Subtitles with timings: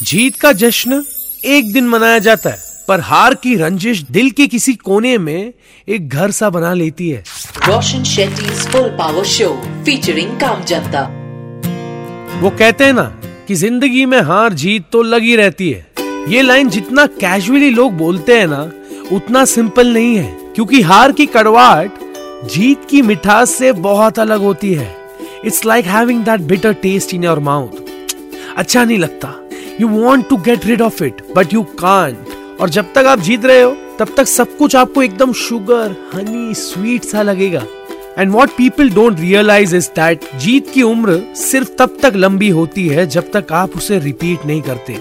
[0.00, 1.02] जीत का जश्न
[1.44, 5.52] एक दिन मनाया जाता है पर हार की रंजिश दिल के किसी कोने में
[5.88, 7.22] एक घर सा बना लेती है।
[7.66, 9.48] Roshan Shetty full power show
[9.84, 11.02] featuring काम जनता
[12.40, 13.02] वो कहते हैं ना
[13.48, 15.86] कि ज़िंदगी में हार जीत तो लगी रहती है।
[16.28, 18.62] ये लाइन जितना कैजुअली लोग बोलते हैं ना
[19.12, 21.98] उतना सिंपल नहीं है क्योंकि हार की कड़वाहट
[22.52, 24.90] जीत की मिठास से बहुत अलग होती है।
[25.44, 27.88] It's like having that bitter taste in your mouth
[28.56, 29.36] अच्छा नहीं लगता।
[29.80, 33.44] You want to get rid of it but you can't और जब तक आप जीत
[33.44, 37.62] रहे हो, तब तक सब कुछ आपको एकदम शुगर हनी स्वीट सा लगेगा।
[38.18, 42.86] And what people don't realise is that जीत की उम्र सिर्फ़ तब तक लंबी होती
[42.88, 44.98] है जब तक आप उसे रिपीट नहीं करते।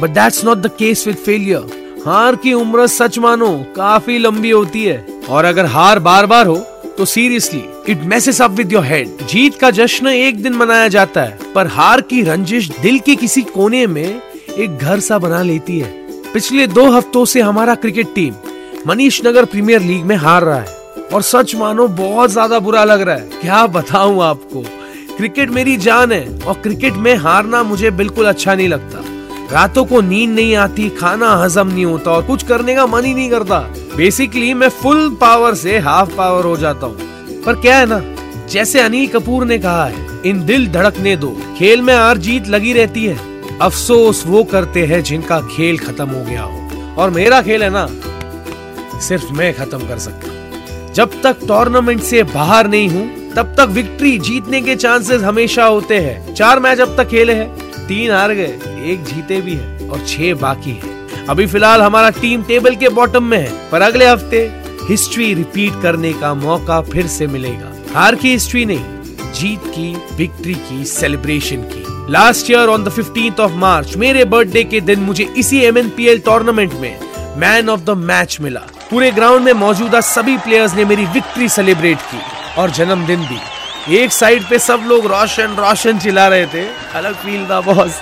[0.00, 4.84] But that's not the case with failure हार की उम्र, सच मानो, काफ़ी लंबी होती
[4.84, 6.54] है। और अगर हार बार बार हो
[7.00, 11.22] तो seriously it messes up with your head जीत का जश्न एक दिन मनाया जाता
[11.22, 15.78] है, पर हार की रंजिश दिल के किसी कोने में एक घर सा बना लेती
[15.78, 15.88] है।
[16.32, 18.34] पिछले दो हफ्तों से हमारा cricket team
[18.86, 20.66] Manish Nagar premier league में हार रहा है,
[21.04, 24.64] और सच मानो बहुत ज़्यादा बुरा लग रहा है। क्या बताऊँ आपको
[25.16, 29.02] क्रिकेट मेरी जान है, और क्रिकेट में हारना मुझे बिल्कुल अच्छा नहीं लगता।
[29.52, 33.14] रातों को नींद नहीं आती, खाना हजम नहीं होता और कुछ करने का मन ही
[33.14, 33.58] नहीं करता।
[33.96, 36.96] बेसिकली मैं फुल पावर से हाफ़ पावर हो जाता हूँ।
[37.42, 38.00] पर क्या है ना,
[38.46, 42.72] जैसे अनिल कपूर ने कहा है, इन दिल धड़कने दो। खेल में हार जीत लगी
[42.72, 43.18] रहती है।
[43.58, 47.86] अफसोस वो करते हैं जिनका खेल खत्म हो गया हो। और मेरा खेल है ना,
[49.00, 50.28] सिर्फ़ मैं खत्म कर सकता
[50.92, 55.98] जब तक टूर्नामेंट से बाहर नहीं हूँ, तब तक विक्ट्री जीतने के चांसेस हमेशा होते
[55.98, 58.58] हैं। चार मैच अब तक खेले हैं। तीन हार गए,
[58.92, 63.24] एक जीते भी है और छह बाकी है। अभी फ़िलहाल हमारा टीम टेबल के बॉटम
[63.24, 64.42] में है, पर अगले हफ़्ते
[64.88, 68.84] हिस्ट्री रिपीट करने का मौका फिर से मिलेगा। हार की हिस्ट्री नहीं,
[69.32, 74.64] जीत की, विक्ट्री की, सेलिब्रेशन की। Last year on the fifteenth of March मेरे बर्थडे
[74.64, 76.98] के दिन मुझे इसी एमएनपीएल टूर्नामेंट में
[77.38, 81.98] मैन ऑफ़ द मैच मिला। पूरे ग्राउंड में मौजूदा सभी प्लेयर्स ने मेरी विक्ट्री सेलिब्रेट
[82.04, 82.20] की
[82.58, 83.38] और जन्मदिन भी।
[83.88, 86.64] एक साइड पे सब लोग रोशन रोशन चिल्ला रहे थे।
[86.94, 88.00] अलग फील था बॉस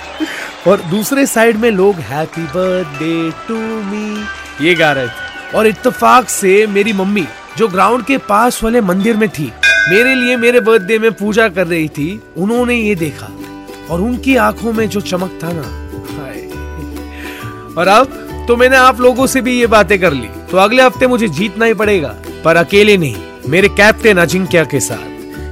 [0.67, 6.29] और दूसरे साइड में लोग हैप्पी बर्थडे टू मी ये गा रहे थे। और इत्तेफाक
[6.29, 7.25] से मेरी मम्मी,
[7.57, 9.51] जो ग्राउंड के पास वाले मंदिर में थी,
[9.89, 13.29] मेरे लिए मेरे बर्थडे में पूजा कर रही थी, उन्होंने ये देखा।
[13.89, 15.61] और उनकी आँखों में जो चमक था ना
[17.77, 21.07] और अब तो मैंने आप लोगों से भी ये बातें कर ली। तो अगले हफ़्ते
[21.07, 22.15] मुझे जीतना ही पड़ेगा,
[22.45, 23.15] पर अकेले नहीं,
[23.47, 25.08] मेरे कैप्टन अजिंक्य के साथ।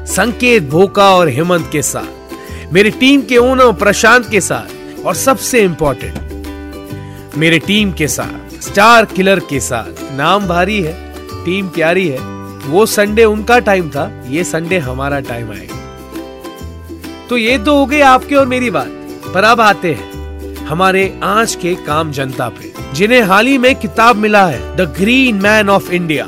[0.08, 5.62] संकेत भोका और हेमंत के साथ। मेरी टीम के ओनर प्रशांत के साथ और सबसे
[5.62, 10.94] इंपॉर्टेंट मेरे टीम के साथ, स्टार किलर के साथ। नाम भारी है,
[11.46, 12.20] टीम प्यारी है।
[12.68, 15.76] वो संडे उनका टाइम था, ये संडे हमारा टाइम आएगा।
[17.30, 18.88] तो ये तो हो गई आपके और मेरी बात,
[19.34, 24.16] पर अब आते हैं हमारे आज के काम जनता पे, जिन्हें हाल ही में किताब
[24.16, 26.28] मिला है the green man of India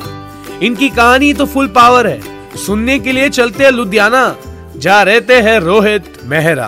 [0.63, 2.28] इनकी कहानी तो फुल पावर है
[2.59, 4.24] सुनने के लिए चलते हैं लुधियाना।
[4.78, 6.66] जा रहते हैं Rohit Mehra.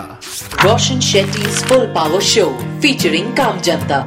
[0.64, 2.44] Roshan Shetty full power show
[2.82, 3.98] featuring काम जनता।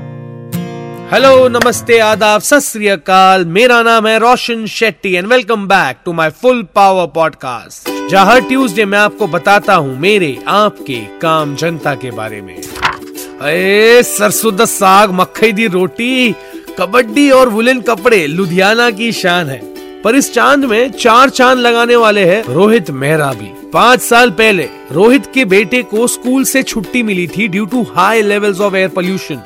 [1.12, 6.64] हेलो नमस्ते आदाब सत मेरा नाम है Roshan Shetty and welcome back to my full
[6.76, 12.42] power podcast जहाँ हर ट्यूसडे मैं आपको बताता हूँ मेरे आपके काम जनता के बारे
[12.42, 16.36] में। अरे सरसों द साग मक्खी दी रोटी
[16.80, 19.75] कबड्डी और वुलन कपड़े लुधियाना की शान है।
[20.06, 24.68] पर इस चाँद में चार चाँद लगाने वाले हैं रोहित मेहरा भी। पाँच साल पहले
[24.92, 28.90] रोहित के बेटे को स्कूल से छुट्टी मिली थी due to high levels of air
[28.90, 29.42] pollution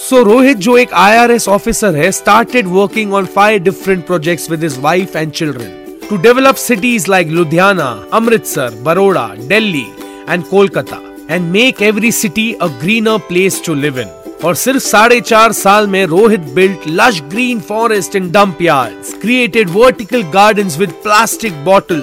[0.00, 4.78] so Rohit जो एक आईआरएस ऑफिसर है started working on five different projects with his
[4.80, 9.86] wife and children to develop cities like Ludhiana Amritsar Baroda Delhi
[10.30, 11.00] and Kolkata
[11.30, 15.86] and make every city a greener place to live in और सिर्फ़ साढ़े चार साल
[15.86, 22.02] में Rohit built lush green forest in dump yard created vertical garden with plastic bottle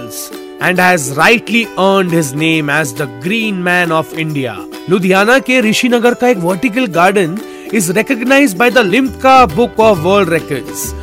[0.61, 4.57] and has rightly earn his name as the green man of India
[4.89, 7.37] Ludhiana के ऋषि नगर का एक vertical garden
[7.73, 10.93] is recognised by the Limca book of world records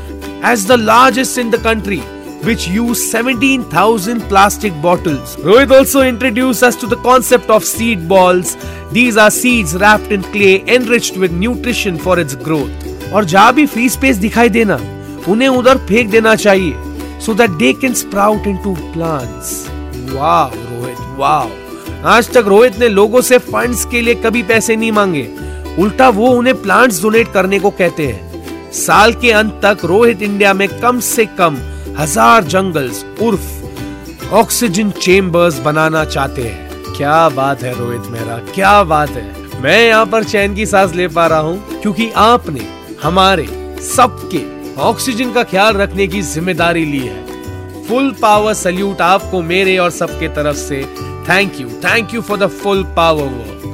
[0.53, 2.01] as the largest in the country
[2.43, 5.37] which use 17,000 plastic bottles.
[5.39, 8.57] Rohit also introduced us to the concept of seed balls.
[8.91, 12.89] These are seeds wrapped in clay enriched with nutrition for its growth.
[13.13, 14.79] और जहाँ भी free space दिखाई देना
[15.29, 19.51] उन्हें उधर फेंक देना चाहिए so that they can sprout into plants
[20.13, 24.93] वाह रोहित वाह आज तक रोहित ने लोगों से फंड्स के लिए कभी पैसे नहीं
[24.93, 25.29] मांगे
[25.83, 30.55] उल्टा वो उन्हें प्लांट्स डोनेट करने को कहते हैं साल के अंत तक रोहित इंडिया
[30.55, 31.57] में कम से कम
[31.99, 39.11] हज़ार जंगल्स, उर्फ़ ऑक्सीजन चेम्बर्स बनाना चाहते हैं। क्या बात है रोहित मेहरा, क्या बात
[39.11, 42.67] है। मैं यहाँ पर चैन की सांस ले पा रहा हूँ, क्योंकि आपने
[43.03, 43.47] हमारे
[43.87, 44.43] सबके
[44.83, 50.29] ऑक्सीजन का ख्याल रखने की ज़िम्मेदारी ली है। फुल पावर सल्यूट आपको मेरे और सबके
[50.35, 50.83] तरफ़ से।
[51.29, 53.72] Thank you thank you for the full power work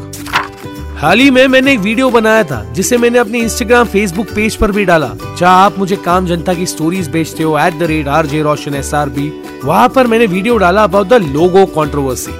[0.98, 4.70] हाल ही में मैंने एक वीडियो बनाया था, जिसे मैंने अपने इंस्टाग्राम फेसबुक पेज पर
[4.72, 8.26] भी डाला। जहाँ आप मुझे काम जनता की स्टोरीज भेजते हो at the rate R
[8.26, 9.28] J Roshan S R B
[9.64, 12.32] वहाँ पर मैंने वीडियो डाला अबाउट द लोगो कंट्रोवर्सी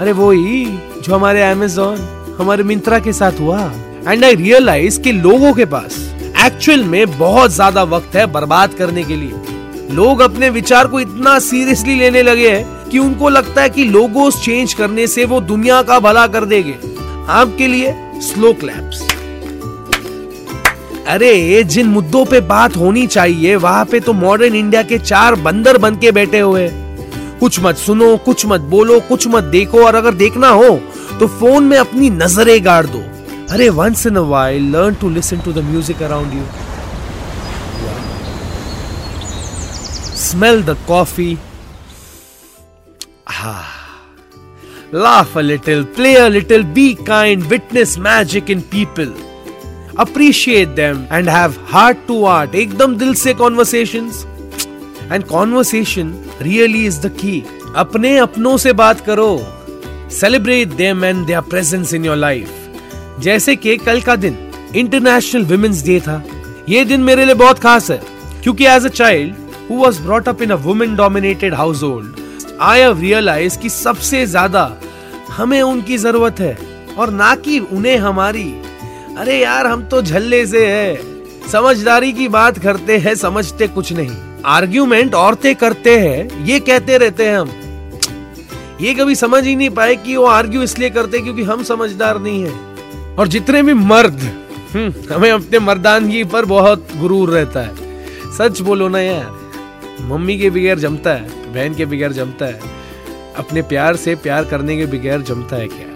[0.00, 0.64] अरे वो ही
[0.98, 3.60] जो हमारे अमेजोन हमारे मिंत्रा के साथ हुआ।
[4.08, 5.98] एंड आई रियलाइज़ कि लोगों के पास
[6.46, 11.38] एक्चुअल में बहुत ज़्यादा वक्त है बर्बाद करने के लिए। लोग अपने विचार को इतना
[11.40, 15.82] सीरियसली लेने लगे हैं कि उनको लगता है कि लोगोस चेंज करने से वो दुनिया
[15.82, 16.76] का भला कर देंगे।
[17.28, 19.02] आपके लिए स्लो क्लैप्स
[21.08, 25.78] अरे, जिन मुद्दों पे बात होनी चाहिए, वहाँ पे तो मॉडर्न इंडिया के चार बंदर
[25.78, 26.68] बन के बैठे हुए
[27.40, 30.70] कुछ मत सुनो, कुछ मत बोलो, कुछ मत देखो, और अगर देखना हो
[31.18, 33.02] तो फ़ोन में अपनी नज़रें गाड़ दो।
[33.50, 36.44] अरे once in while learn to listen to the music around you
[40.18, 41.36] smell the coffee
[43.28, 43.56] हा।
[44.94, 49.12] Laugh a little, play a little, be kind, witness magic in people.
[49.96, 54.24] Appreciate them and have heart to heart, ekdam dil se conversations.
[55.10, 57.42] And conversation really is the key.
[57.76, 59.28] अपने अपनों से बात करो
[60.20, 64.36] celebrate them and their presence in your life जैसे कि कल का दिन
[64.76, 66.22] इंटरनेशनल वुमेन्स डे था
[66.68, 68.00] ये दिन मेरे लिए बहुत खास है
[68.42, 72.23] क्योंकि as a child who was brought up in a women dominated household
[72.62, 74.70] I have realise कि सबसे ज़्यादा
[75.30, 76.56] हमें उनकी ज़रूरत है
[76.98, 78.44] और ना कि उन्हें हमारी।
[79.18, 84.16] अरे यार हम तो झल्ले से है। समझदारी की बात करते हैं समझते कुछ नहीं।
[84.46, 87.50] आर्ग्यूमेंट औरतें करते हैं ये कहते रहते हैं हम।
[88.80, 92.42] ये कभी समझ ही नहीं पाए कि वो आर्ग्यू इसलिए करते क्योंकि हम समझदार नहीं
[92.42, 94.20] है। और जितने भी मर्द
[94.74, 99.43] हम्म, हमें अपने मर्दानगी पर बहुत गुरूर रहता है। सच बोलो ना यार।
[100.00, 102.72] मम्मी के बगैर जमता है बहन के बगैर जमता है
[103.38, 105.88] अपने प्यार से प्यार करने के बगैर जमता है क्या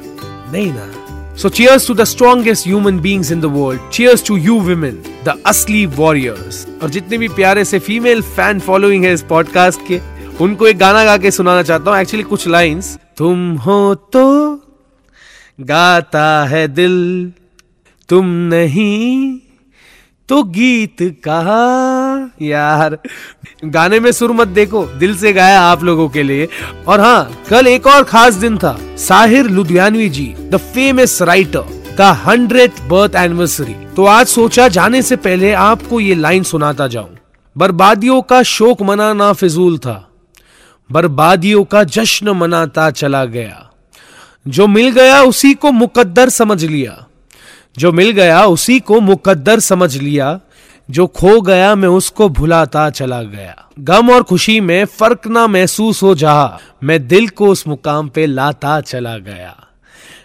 [0.53, 0.95] नहीं ना
[1.41, 3.79] So cheers to the strongest human beings in the world.
[3.93, 6.56] Cheers to you women, the असली warriors.
[6.83, 10.01] और जितने भी प्यारे से फीमेल फ़ैन फॉलोइंग है इस पॉडकास्ट के
[10.44, 14.25] उनको एक गाना गा के सुनाना चाहता हूँ एक्चुअली कुछ लाइंस तुम हो तो
[15.61, 16.97] गाता है दिल
[18.09, 19.39] तुम नहीं
[20.29, 22.07] तो गीत कहा
[22.43, 22.99] यार,
[23.65, 26.49] गाने में सुर मत देखो, दिल से गाया आप लोगों के लिए।
[26.88, 32.11] और हाँ कल एक और खास दिन था, Sahir Ludhianvi ji the famous writer का
[32.12, 37.17] हंड्रेड बर्थ एनिवर्सरी तो आज सोचा जाने से पहले आपको ये लाइन सुनाता जाऊँ।
[37.56, 40.05] बर्बादियों का शोक मनाना फिजूल था।
[40.91, 43.65] बर्बादियों का जश्न मनाता चला गया।
[44.49, 47.05] जो मिल गया उसी को मुकद्दर समझ लिया।
[47.79, 50.38] जो मिल गया उसी को मुकद्दर समझ लिया।
[50.88, 56.02] जो खो गया, मैं उसको भुलाता चला गया। गम और खुशी में फ़र्क ना महसूस
[56.02, 59.55] हो जहा, मैं दिल को उस मुकाम पे लाता चला गया।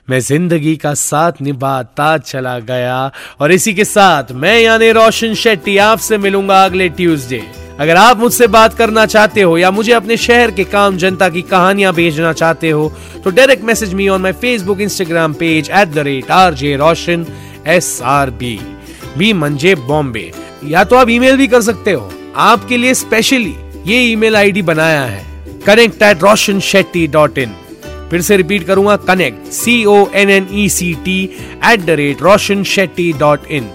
[0.09, 3.11] मैं ज़िंदगी का साथ निभाता चला गया,
[3.41, 7.41] और इसी के साथ मैं यानी रोशन शेट्टी आपसे मिलूँगा अगले ट्यूसडे।
[7.79, 11.41] अगर आप मुझसे बात करना चाहते हो, या मुझे अपने शहर के काम जनता की
[11.43, 12.91] कहानियाँ भेजना चाहते हो
[13.23, 17.25] तो direct message me on my Facebook Instagram page at the rate R J Roshan
[17.67, 18.59] S R B
[19.17, 20.31] B मंजे बॉम्बे।
[20.69, 23.55] या तो आप ईमेल भी कर सकते हो। आपके लिए स्पेशली
[23.87, 25.25] ये ईमेल आईडी बनाया है।
[25.65, 27.55] Connect at Roshan Shetty dot in
[28.11, 31.23] फिर से रिपीट करूँगा connect C O N N E C T
[31.71, 33.69] at the rate Roshan Shetty dot in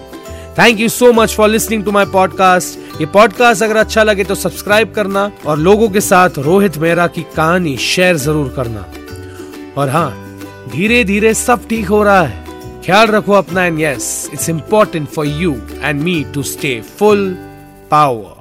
[0.59, 4.35] thank you so much for listening to my podcast ये podcast अगर अच्छा लगे तो
[4.35, 8.87] subscribe करना और लोगों के साथ रोहित मेहरा की कहानी शेयर ज़रूर करना।
[9.77, 10.11] और हाँ
[10.73, 12.47] धीरे धीरे सब ठीक हो रहा है।
[12.89, 17.29] ख्याल रखो अपना and yes it's important for you and me to stay full
[17.91, 18.38] power